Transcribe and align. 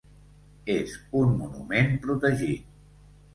És 0.75 0.95
un 1.19 1.35
monument 1.43 1.93
protegit. 2.07 2.67